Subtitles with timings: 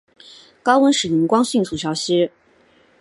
[0.63, 2.31] 高温时荧光迅速消失。